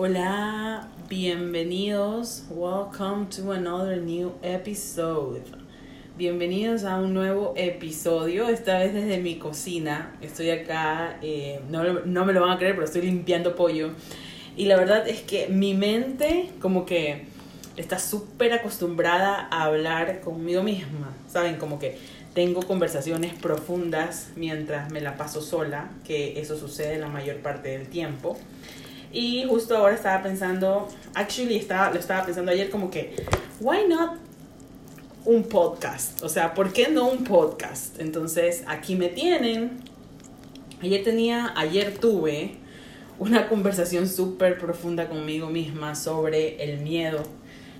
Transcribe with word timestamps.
Hola, 0.00 0.86
bienvenidos. 1.08 2.44
Welcome 2.50 3.26
to 3.30 3.50
another 3.50 4.00
new 4.00 4.32
episode. 4.42 5.42
Bienvenidos 6.16 6.84
a 6.84 7.00
un 7.00 7.12
nuevo 7.12 7.52
episodio, 7.56 8.48
esta 8.48 8.78
vez 8.78 8.94
desde 8.94 9.18
mi 9.18 9.40
cocina. 9.40 10.14
Estoy 10.20 10.50
acá, 10.50 11.18
eh, 11.20 11.58
no, 11.68 11.82
no 12.04 12.24
me 12.24 12.32
lo 12.32 12.42
van 12.42 12.50
a 12.50 12.58
creer, 12.58 12.76
pero 12.76 12.84
estoy 12.84 13.02
limpiando 13.02 13.56
pollo. 13.56 13.90
Y 14.56 14.66
la 14.66 14.76
verdad 14.76 15.08
es 15.08 15.22
que 15.22 15.48
mi 15.48 15.74
mente 15.74 16.50
como 16.60 16.86
que 16.86 17.26
está 17.76 17.98
súper 17.98 18.52
acostumbrada 18.52 19.48
a 19.50 19.64
hablar 19.64 20.20
conmigo 20.20 20.62
misma. 20.62 21.12
¿Saben? 21.26 21.56
Como 21.56 21.80
que 21.80 21.98
tengo 22.34 22.62
conversaciones 22.62 23.34
profundas 23.34 24.30
mientras 24.36 24.92
me 24.92 25.00
la 25.00 25.16
paso 25.16 25.42
sola, 25.42 25.90
que 26.04 26.38
eso 26.38 26.56
sucede 26.56 27.00
la 27.00 27.08
mayor 27.08 27.38
parte 27.38 27.70
del 27.70 27.88
tiempo. 27.88 28.38
Y 29.12 29.44
justo 29.48 29.76
ahora 29.76 29.94
estaba 29.94 30.22
pensando, 30.22 30.88
actually 31.14 31.56
estaba, 31.56 31.90
lo 31.90 31.98
estaba 31.98 32.24
pensando 32.24 32.52
ayer 32.52 32.70
como 32.70 32.90
que, 32.90 33.16
why 33.60 33.86
not 33.88 34.18
un 35.24 35.44
podcast? 35.44 36.22
O 36.22 36.28
sea, 36.28 36.54
¿por 36.54 36.72
qué 36.72 36.88
no 36.88 37.08
un 37.08 37.24
podcast? 37.24 38.00
Entonces, 38.00 38.64
aquí 38.66 38.96
me 38.96 39.08
tienen. 39.08 39.80
Ayer 40.80 41.02
tenía, 41.02 41.52
ayer 41.56 41.98
tuve 41.98 42.56
una 43.18 43.48
conversación 43.48 44.08
súper 44.08 44.58
profunda 44.58 45.08
conmigo 45.08 45.48
misma 45.48 45.94
sobre 45.94 46.62
el 46.62 46.78
miedo, 46.80 47.22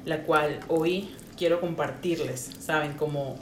la 0.05 0.25
cual 0.25 0.61
hoy 0.69 1.11
quiero 1.37 1.61
compartirles, 1.61 2.51
¿saben? 2.59 2.95
Como 2.95 3.37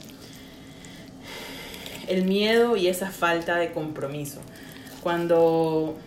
el 2.07 2.23
miedo 2.23 2.77
y 2.77 2.87
esa 2.87 3.11
falta 3.11 3.55
de 3.57 3.71
compromiso. 3.71 4.41
Cuando... 5.01 5.97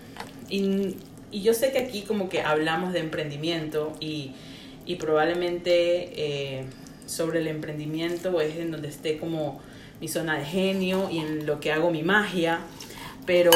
Y, 1.30 1.43
yo 1.43 1.55
sé 1.55 1.73
que 1.73 1.79
aquí 1.79 2.02
como 2.02 2.29
que 2.29 2.43
hablamos 2.43 2.93
de 2.93 3.01
emprendimiento 3.01 3.93
y, 4.01 4.33
y 4.87 4.97
probablemente 4.97 6.11
eh, 6.14 6.64
sobre 7.06 7.41
el 7.41 7.48
emprendimiento 7.48 8.41
es 8.41 8.56
en 8.56 8.70
donde 8.70 8.89
esté 8.89 9.19
como 9.19 9.61
mi 10.00 10.09
zona 10.09 10.39
de 10.39 10.45
genio 10.45 11.09
y 11.11 11.19
en 11.19 11.47
lo 11.47 11.61
que 11.61 11.72
hago 11.72 11.91
mi 11.91 12.03
magia, 12.03 12.61
pero 13.27 13.50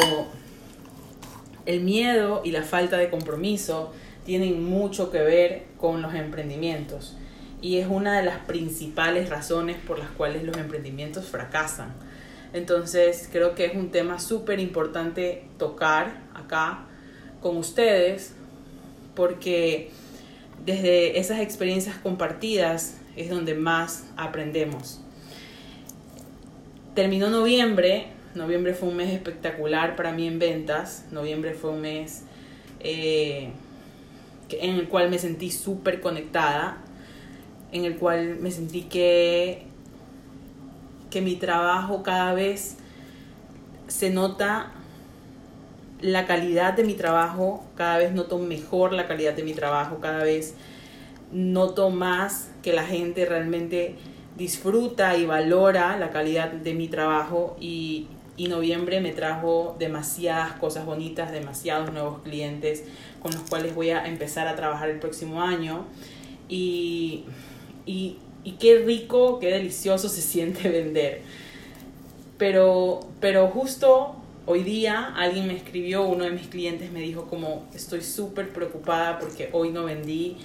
el 1.65 1.81
miedo 1.81 2.41
y 2.43 2.51
la 2.51 2.63
falta 2.63 2.97
de 2.97 3.09
compromiso 3.09 3.91
tienen 4.25 4.63
mucho 4.63 5.11
que 5.11 5.19
ver 5.19 5.63
con 5.77 6.01
los 6.01 6.13
emprendimientos 6.13 7.17
y 7.61 7.77
es 7.77 7.87
una 7.87 8.17
de 8.17 8.23
las 8.23 8.39
principales 8.45 9.29
razones 9.29 9.77
por 9.77 9.97
las 9.97 10.09
cuales 10.11 10.43
los 10.43 10.57
emprendimientos 10.57 11.25
fracasan. 11.25 11.93
Entonces 12.53 13.27
creo 13.31 13.55
que 13.55 13.65
es 13.65 13.75
un 13.75 13.89
tema 13.89 14.19
súper 14.19 14.59
importante 14.59 15.45
tocar 15.57 16.21
acá 16.33 16.85
con 17.41 17.57
ustedes 17.57 18.33
porque 19.15 19.91
desde 20.65 21.19
esas 21.19 21.39
experiencias 21.39 21.97
compartidas 21.97 22.97
es 23.15 23.29
donde 23.29 23.53
más 23.53 24.05
aprendemos. 24.17 25.01
Terminó 26.93 27.29
noviembre, 27.29 28.07
noviembre 28.35 28.73
fue 28.73 28.89
un 28.89 28.97
mes 28.97 29.13
espectacular 29.13 29.95
para 29.95 30.11
mí 30.11 30.27
en 30.27 30.39
ventas, 30.39 31.05
noviembre 31.11 31.53
fue 31.53 31.71
un 31.71 31.81
mes 31.81 32.23
eh, 32.79 33.49
en 34.49 34.75
el 34.75 34.87
cual 34.87 35.09
me 35.09 35.19
sentí 35.19 35.51
súper 35.51 36.01
conectada, 36.01 36.77
en 37.71 37.85
el 37.85 37.97
cual 37.97 38.37
me 38.39 38.51
sentí 38.51 38.83
que 38.83 39.65
que 41.15 41.21
mi 41.21 41.37
trabajo 41.37 42.03
cada 42.03 42.33
vez 42.33 42.75
se 43.87 44.09
nota 44.09 44.73
la 46.05 46.25
calidad 46.25 46.73
de 46.73 46.83
mi 46.83 46.93
trabajo, 46.93 47.63
cada 47.75 47.97
vez 47.97 48.11
noto 48.11 48.37
mejor 48.39 48.93
la 48.93 49.07
calidad 49.07 49.33
de 49.33 49.43
mi 49.43 49.53
trabajo, 49.53 49.99
cada 49.99 50.23
vez 50.23 50.55
noto 51.31 51.89
más 51.89 52.51
que 52.61 52.73
la 52.73 52.83
gente 52.83 53.25
realmente 53.25 53.95
disfruta 54.37 55.17
y 55.17 55.25
valora 55.25 55.97
la 55.97 56.11
calidad 56.11 56.51
de 56.51 56.73
mi 56.73 56.87
trabajo 56.87 57.55
y, 57.59 58.07
noviembre 58.37 58.99
me 58.99 59.11
trajo 59.11 59.75
demasiadas 59.79 60.53
cosas 60.53 60.85
bonitas, 60.85 61.31
demasiados 61.31 61.91
nuevos 61.93 62.21
clientes 62.21 62.83
con 63.21 63.31
los 63.31 63.41
cuales 63.43 63.73
voy 63.73 63.89
a 63.91 64.05
empezar 64.05 64.47
a 64.47 64.55
trabajar 64.55 64.89
el 64.89 64.99
próximo 64.99 65.41
año 65.41 65.85
y, 66.49 67.23
y 67.85 68.17
y 68.45 68.51
qué 68.53 68.77
rico, 68.85 69.39
qué 69.39 69.47
delicioso 69.47 70.07
se 70.07 70.21
siente 70.21 70.69
vender. 70.69 71.23
Pero, 72.37 72.99
pero 73.19 73.47
justo 73.47 74.15
hoy 74.45 74.63
día 74.63 75.13
alguien 75.15 75.47
me 75.47 75.55
escribió, 75.55 76.03
uno 76.03 76.25
de 76.25 76.31
mis 76.31 76.47
clientes 76.47 76.91
me 76.91 77.01
dijo 77.01 77.25
como 77.25 77.67
estoy 77.73 78.01
súper 78.01 78.49
preocupada 78.49 79.19
porque 79.19 79.49
hoy 79.51 79.71
no 79.71 79.85
vendí 79.85 80.37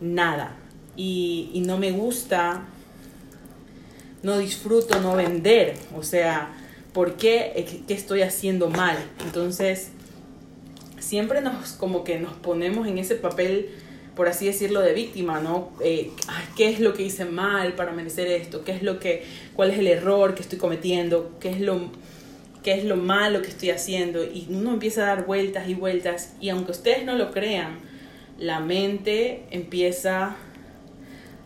nada 0.00 0.56
y, 0.96 1.62
no 1.66 1.78
me 1.78 1.92
gusta, 1.92 2.64
no 4.22 4.38
disfruto 4.38 5.00
no 5.00 5.14
vender, 5.14 5.76
o 5.96 6.02
sea, 6.02 6.52
¿por 6.92 7.14
qué? 7.14 7.82
¿Qué 7.86 7.94
estoy 7.94 8.22
haciendo 8.22 8.68
mal? 8.68 8.96
Entonces, 9.24 9.90
siempre 10.98 11.40
nos 11.40 11.72
como 11.72 12.02
que 12.02 12.18
nos 12.18 12.32
ponemos 12.32 12.88
en 12.88 12.98
ese 12.98 13.14
papel 13.14 13.70
por 14.18 14.26
así 14.26 14.46
decirlo, 14.46 14.80
de 14.80 14.94
víctima, 14.94 15.38
¿no? 15.38 15.70
Eh, 15.80 16.10
¿Qué 16.56 16.70
es 16.70 16.80
lo 16.80 16.92
que 16.92 17.04
hice 17.04 17.24
mal 17.24 17.74
para 17.74 17.92
merecer 17.92 18.26
esto? 18.26 18.64
¿Qué 18.64 18.72
es 18.72 18.82
lo 18.82 18.98
que, 18.98 19.22
cuál 19.54 19.70
es 19.70 19.78
el 19.78 19.86
error 19.86 20.34
que 20.34 20.42
estoy 20.42 20.58
cometiendo? 20.58 21.36
¿Qué 21.38 21.50
es 21.50 21.60
lo, 21.60 21.92
qué 22.68 22.74
es 22.74 22.84
lo 22.84 22.96
malo 22.96 23.40
que 23.40 23.48
estoy 23.48 23.70
haciendo? 23.70 24.22
Y 24.22 24.46
uno 24.50 24.74
empieza 24.74 25.04
a 25.04 25.06
dar 25.06 25.24
vueltas 25.24 25.70
y 25.70 25.74
vueltas 25.74 26.34
y 26.38 26.50
aunque 26.50 26.72
ustedes 26.72 27.06
no 27.06 27.14
lo 27.14 27.30
crean, 27.30 27.78
la 28.38 28.60
mente 28.60 29.46
empieza 29.50 30.36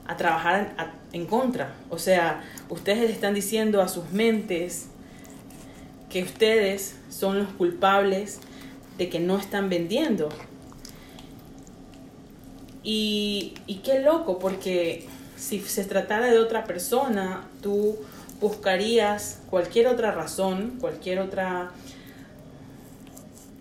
a 0.05 0.17
trabajar 0.17 0.75
en 1.13 1.27
contra. 1.27 1.77
O 1.91 1.99
sea, 1.99 2.43
ustedes 2.71 3.03
le 3.03 3.13
están 3.13 3.35
diciendo 3.35 3.81
a 3.81 3.87
sus 3.87 4.11
mentes 4.11 4.89
que 6.11 6.25
ustedes 6.25 6.97
son 7.09 7.39
los 7.39 7.51
culpables 7.51 8.41
de 8.99 9.09
que 9.09 9.21
no 9.21 9.39
están 9.39 9.69
vendiendo. 9.69 10.29
Y, 12.83 13.55
y 13.69 13.77
qué 13.85 14.01
loco, 14.01 14.41
porque 14.41 15.07
si 15.37 15.61
se 15.61 15.85
tratara 15.85 16.33
de 16.33 16.41
otra 16.41 16.65
persona, 16.65 17.47
tú 17.63 17.97
buscarías 18.43 19.41
cualquier 19.49 19.87
otra 19.87 20.13
razón, 20.13 20.77
cualquier 20.79 21.21
otra, 21.21 21.71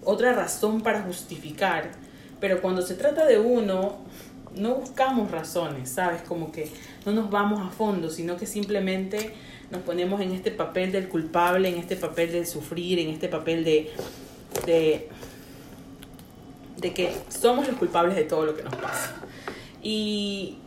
otra 0.04 0.34
razón 0.34 0.82
para 0.82 1.04
justificar. 1.04 1.92
Pero 2.42 2.62
cuando 2.62 2.82
se 2.82 2.96
trata 2.96 3.26
de 3.26 3.40
uno, 3.40 4.00
no 4.56 4.76
buscamos 4.76 5.32
razones, 5.32 5.90
¿sabes? 5.90 6.22
Como 6.24 6.52
que 6.52 6.70
no 7.06 7.14
nos 7.14 7.30
vamos 7.30 7.66
a 7.66 7.70
fondo, 7.70 8.10
sino 8.10 8.36
que 8.36 8.46
simplemente 8.46 9.34
nos 9.70 9.82
ponemos 9.84 10.20
en 10.20 10.34
este 10.34 10.52
papel 10.52 10.92
del 10.92 11.08
culpable, 11.08 11.70
en 11.70 11.78
este 11.78 11.96
papel 11.96 12.34
del 12.34 12.46
sufrir, 12.46 13.00
en 13.00 13.10
este 13.10 13.30
papel 13.30 13.64
de, 13.64 13.90
de 14.66 15.08
de 16.82 16.94
que 16.94 17.14
somos 17.30 17.68
los 17.68 17.78
culpables 17.78 18.16
de 18.16 18.24
todo 18.24 18.46
lo 18.46 18.56
que 18.56 18.64
nos 18.64 18.76
pasa. 18.76 19.14
Y, 19.84 20.58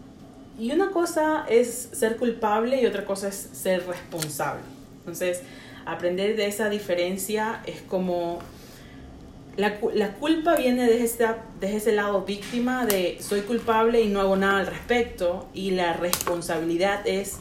y 0.58 0.70
una 0.72 0.90
cosa 0.90 1.44
es 1.48 1.88
ser 1.92 2.16
culpable 2.16 2.80
y 2.80 2.86
otra 2.86 3.04
cosa 3.04 3.28
es 3.28 3.48
ser 3.52 3.86
responsable. 3.86 4.62
Entonces, 4.98 5.42
aprender 5.84 6.36
de 6.36 6.46
esa 6.46 6.68
diferencia 6.68 7.62
es 7.66 7.82
como... 7.82 8.38
La, 9.56 9.78
la 9.92 10.14
culpa 10.14 10.56
viene 10.56 10.82
desde, 10.82 11.04
esta, 11.04 11.44
desde 11.60 11.76
ese 11.76 11.92
lado 11.92 12.22
víctima 12.22 12.86
de 12.86 13.18
soy 13.20 13.42
culpable 13.42 14.00
y 14.00 14.08
no 14.08 14.20
hago 14.20 14.34
nada 14.34 14.58
al 14.58 14.66
respecto 14.66 15.48
y 15.54 15.70
la 15.70 15.92
responsabilidad 15.92 17.06
es 17.06 17.38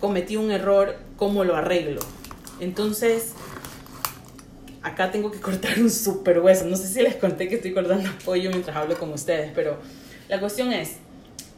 cometí 0.00 0.36
un 0.36 0.50
error, 0.50 0.96
¿cómo 1.16 1.44
lo 1.44 1.54
arreglo? 1.54 2.00
Entonces, 2.58 3.34
acá 4.82 5.10
tengo 5.10 5.30
que 5.30 5.40
cortar 5.40 5.78
un 5.78 5.90
super 5.90 6.40
hueso. 6.40 6.64
No 6.64 6.76
sé 6.76 6.86
si 6.88 7.02
les 7.02 7.16
conté 7.16 7.48
que 7.48 7.56
estoy 7.56 7.72
cortando 7.72 8.10
pollo 8.24 8.50
mientras 8.50 8.76
hablo 8.76 8.98
con 8.98 9.12
ustedes, 9.12 9.52
pero 9.54 9.78
la 10.28 10.40
cuestión 10.40 10.72
es, 10.72 10.96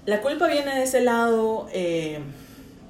la 0.09 0.23
culpa 0.23 0.49
viene 0.49 0.75
de 0.75 0.85
ese 0.85 1.03
lado 1.03 1.69
eh, 1.71 2.21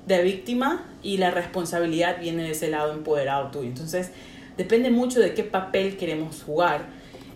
de 0.06 0.22
víctima 0.22 0.86
y 1.02 1.16
la 1.16 1.32
responsabilidad 1.32 2.20
viene 2.20 2.44
de 2.44 2.52
ese 2.52 2.68
lado 2.68 2.92
empoderado 2.92 3.50
tuyo. 3.50 3.66
Entonces, 3.66 4.12
depende 4.56 4.90
mucho 4.90 5.18
de 5.18 5.34
qué 5.34 5.42
papel 5.42 5.96
queremos 5.96 6.44
jugar. 6.44 6.86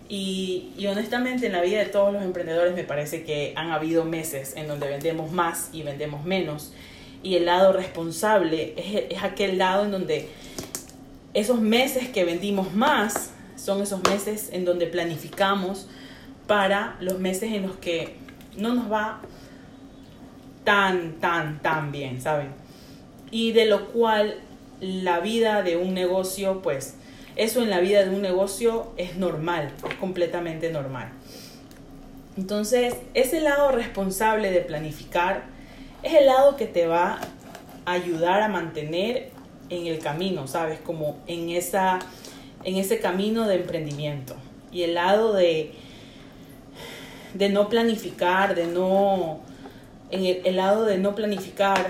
Y, 0.07 0.71
y, 0.77 0.87
honestamente 0.87 1.47
en 1.47 1.51
la 1.51 1.61
vida 1.61 1.79
de 1.79 1.87
todos 1.87 2.13
los 2.13 2.23
emprendedores 2.23 2.73
me 2.73 2.85
parece 2.85 3.25
que 3.25 3.51
han 3.57 3.71
habido 3.71 4.05
meses 4.05 4.53
en 4.55 4.69
donde 4.69 4.87
vendemos 4.87 5.33
más 5.33 5.67
y 5.73 5.83
vendemos 5.83 6.23
menos. 6.23 6.71
Y 7.21 7.35
el 7.35 7.43
lado 7.43 7.73
responsable 7.73 8.75
es, 8.77 9.03
es 9.09 9.21
aquel 9.21 9.57
lado 9.57 9.83
en 9.83 9.91
donde 9.91 10.29
esos 11.33 11.59
meses 11.59 12.07
que 12.07 12.23
vendimos 12.23 12.73
más 12.73 13.31
son 13.57 13.81
esos 13.81 14.01
meses 14.03 14.47
en 14.53 14.63
donde 14.63 14.87
planificamos 14.87 15.89
para 16.47 16.95
los 17.01 17.19
meses 17.19 17.51
en 17.51 17.63
los 17.63 17.75
que 17.75 18.15
no 18.55 18.73
nos 18.73 18.89
va 18.89 19.19
tan, 20.63 21.19
tan, 21.19 21.61
tan 21.61 21.91
bien, 21.91 22.21
¿saben? 22.21 22.49
Y 23.31 23.51
de 23.51 23.65
lo 23.65 23.87
cual 23.87 24.35
la 24.79 25.19
vida 25.19 25.63
de 25.63 25.77
un 25.77 25.93
negocio, 25.93 26.61
pues 26.61 26.95
eso 27.35 27.61
en 27.61 27.69
la 27.69 27.79
vida 27.79 28.03
de 28.03 28.15
un 28.15 28.21
negocio 28.21 28.91
es 28.97 29.17
normal, 29.17 29.71
es 29.89 29.95
completamente 29.95 30.71
normal. 30.71 31.09
Entonces, 32.37 32.95
ese 33.13 33.41
lado 33.41 33.71
responsable 33.71 34.51
de 34.51 34.61
planificar 34.61 35.43
es 36.01 36.13
el 36.13 36.25
lado 36.25 36.57
que 36.57 36.65
te 36.65 36.87
va 36.87 37.19
a 37.85 37.91
ayudar 37.91 38.41
a 38.41 38.49
mantener 38.49 39.29
en 39.69 39.87
el 39.87 39.99
camino, 39.99 40.47
¿sabes? 40.47 40.79
Como 40.79 41.17
en, 41.27 41.49
esa, 41.49 41.99
en 42.63 42.77
ese 42.77 42.99
camino 42.99 43.47
de 43.47 43.55
emprendimiento. 43.55 44.35
Y 44.71 44.83
el 44.83 44.95
lado 44.95 45.33
de, 45.33 45.73
de 47.33 47.49
no 47.49 47.69
planificar, 47.69 48.55
de 48.55 48.67
no... 48.67 49.41
En 50.13 50.23
el, 50.45 50.55
lado 50.55 50.85
de 50.85 50.99
no 50.99 51.15
planificar, 51.15 51.87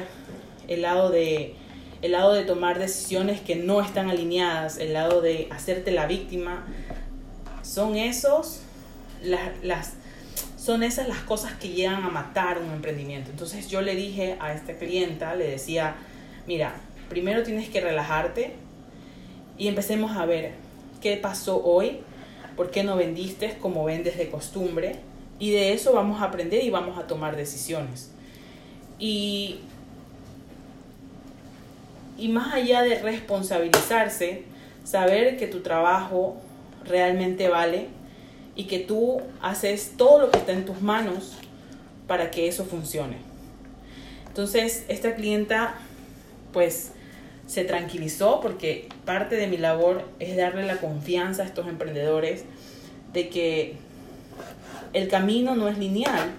el 0.69 0.83
lado 0.83 1.09
de, 1.09 1.55
el 2.01 2.13
lado 2.13 2.31
de 2.31 2.45
tomar 2.45 2.79
decisiones 2.79 3.41
que 3.41 3.57
no 3.57 3.81
están 3.81 4.09
alineadas, 4.09 4.77
el 4.77 4.93
lado 4.93 5.19
de 5.19 5.49
hacerte 5.51 5.91
la 5.91 6.07
víctima, 6.07 6.65
son 7.63 7.97
esos 7.97 8.61
las, 9.61 9.95
son 10.57 10.83
esas 10.83 11.09
las 11.09 11.17
cosas 11.17 11.51
que 11.55 11.67
llegan 11.67 12.01
a 12.05 12.09
matar 12.09 12.59
un 12.59 12.71
emprendimiento. 12.71 13.29
Entonces 13.29 13.67
yo 13.67 13.81
le 13.81 13.93
dije 13.93 14.37
a 14.39 14.53
esta 14.53 14.77
clienta, 14.77 15.35
le 15.35 15.49
decía, 15.49 15.97
mira, 16.47 16.75
primero 17.09 17.43
tienes 17.43 17.67
que 17.67 17.81
relajarte 17.81 18.53
y 19.57 19.67
empecemos 19.67 20.15
a 20.15 20.25
ver 20.25 20.53
qué 21.01 21.17
pasó 21.17 21.61
hoy, 21.61 21.99
por 22.55 22.71
qué 22.71 22.85
no 22.85 22.95
vendiste 22.95 23.57
como 23.57 23.83
vendes 23.83 24.17
de 24.17 24.29
costumbre 24.29 25.01
y 25.43 25.51
de 25.51 25.73
eso 25.73 25.91
vamos 25.91 26.21
a 26.21 26.25
aprender 26.27 26.63
y 26.63 26.69
vamos 26.69 26.97
a 26.97 27.05
tomar 27.05 27.35
decisiones. 27.35 28.09
Y, 28.97 29.59
y 32.17 32.29
más 32.29 32.53
allá 32.53 32.81
de 32.81 33.01
responsabilizarse, 33.01 34.45
saber 34.85 35.35
que 35.35 35.47
tu 35.47 35.59
trabajo 35.59 36.37
realmente 36.85 37.49
vale 37.49 37.89
y 38.55 38.67
que 38.67 38.79
tú 38.79 39.19
haces 39.41 39.95
todo 39.97 40.21
lo 40.21 40.31
que 40.31 40.37
está 40.37 40.53
en 40.53 40.63
tus 40.63 40.81
manos 40.81 41.33
para 42.07 42.31
que 42.31 42.47
eso 42.47 42.63
funcione. 42.63 43.17
Entonces, 44.29 44.85
esta 44.87 45.15
clienta 45.15 45.75
pues 46.53 46.93
se 47.47 47.65
tranquilizó 47.65 48.39
porque 48.39 48.87
parte 49.03 49.35
de 49.35 49.47
mi 49.47 49.57
labor 49.57 50.07
es 50.19 50.37
darle 50.37 50.65
la 50.65 50.77
confianza 50.77 51.43
a 51.43 51.47
estos 51.47 51.67
emprendedores 51.67 52.45
de 53.11 53.27
que 53.27 53.75
el 54.93 55.07
camino 55.07 55.55
no 55.55 55.67
es 55.67 55.77
lineal, 55.77 56.31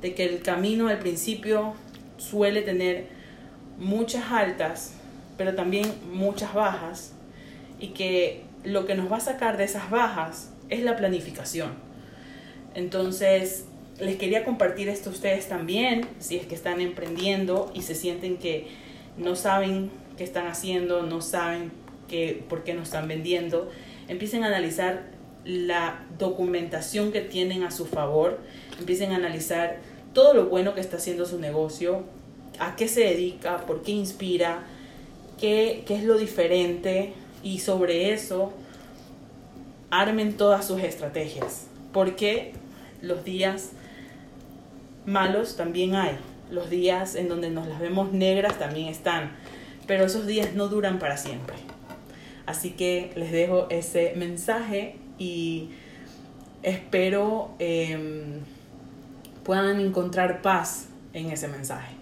de 0.00 0.14
que 0.14 0.24
el 0.24 0.42
camino 0.42 0.88
al 0.88 0.98
principio 0.98 1.74
suele 2.18 2.62
tener 2.62 3.06
muchas 3.78 4.30
altas, 4.30 4.94
pero 5.36 5.54
también 5.54 5.92
muchas 6.12 6.54
bajas, 6.54 7.12
y 7.78 7.88
que 7.88 8.42
lo 8.64 8.86
que 8.86 8.94
nos 8.94 9.10
va 9.10 9.16
a 9.18 9.20
sacar 9.20 9.56
de 9.56 9.64
esas 9.64 9.90
bajas 9.90 10.50
es 10.68 10.82
la 10.82 10.96
planificación. 10.96 11.70
Entonces, 12.74 13.64
les 14.00 14.16
quería 14.16 14.44
compartir 14.44 14.88
esto 14.88 15.10
a 15.10 15.12
ustedes 15.12 15.48
también, 15.48 16.06
si 16.18 16.36
es 16.36 16.46
que 16.46 16.54
están 16.54 16.80
emprendiendo 16.80 17.70
y 17.74 17.82
se 17.82 17.94
sienten 17.94 18.36
que 18.36 18.68
no 19.16 19.36
saben 19.36 19.90
qué 20.18 20.24
están 20.24 20.46
haciendo, 20.46 21.02
no 21.02 21.22
saben 21.22 21.72
qué, 22.08 22.44
por 22.48 22.64
qué 22.64 22.74
no 22.74 22.82
están 22.82 23.08
vendiendo, 23.08 23.70
empiecen 24.08 24.44
a 24.44 24.48
analizar 24.48 25.04
la 25.46 26.04
documentación 26.18 27.12
que 27.12 27.20
tienen 27.20 27.62
a 27.62 27.70
su 27.70 27.86
favor, 27.86 28.40
empiecen 28.78 29.12
a 29.12 29.16
analizar 29.16 29.78
todo 30.12 30.34
lo 30.34 30.46
bueno 30.46 30.74
que 30.74 30.80
está 30.80 30.96
haciendo 30.96 31.24
su 31.24 31.38
negocio, 31.38 32.04
a 32.58 32.74
qué 32.74 32.88
se 32.88 33.00
dedica, 33.00 33.58
por 33.66 33.82
qué 33.82 33.92
inspira, 33.92 34.64
qué, 35.40 35.84
qué 35.86 35.96
es 35.96 36.04
lo 36.04 36.18
diferente 36.18 37.12
y 37.42 37.60
sobre 37.60 38.12
eso 38.12 38.52
armen 39.90 40.36
todas 40.36 40.66
sus 40.66 40.82
estrategias, 40.82 41.66
porque 41.92 42.52
los 43.02 43.24
días 43.24 43.70
malos 45.04 45.56
también 45.56 45.94
hay, 45.94 46.16
los 46.50 46.70
días 46.70 47.14
en 47.14 47.28
donde 47.28 47.50
nos 47.50 47.68
las 47.68 47.78
vemos 47.78 48.12
negras 48.12 48.58
también 48.58 48.88
están, 48.88 49.36
pero 49.86 50.04
esos 50.04 50.26
días 50.26 50.54
no 50.54 50.68
duran 50.68 50.98
para 50.98 51.16
siempre. 51.16 51.56
Así 52.46 52.70
que 52.70 53.12
les 53.16 53.32
dejo 53.32 53.66
ese 53.70 54.14
mensaje 54.16 54.96
y 55.18 55.70
espero 56.62 57.50
em, 57.58 58.40
puedan 59.44 59.80
encontrar 59.80 60.42
paz 60.42 60.88
en 61.12 61.30
ese 61.30 61.48
mensaje. 61.48 61.94